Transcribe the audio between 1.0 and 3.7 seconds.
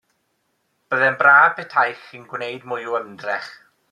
braf petaech chi'n gwneud mwy o ymdrech.